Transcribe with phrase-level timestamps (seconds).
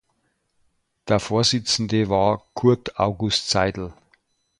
[1.07, 3.93] Der Vorsitzende war "Curt August Seydel".